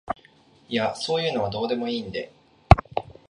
[0.67, 2.33] いやそういうのはどうでもいいんで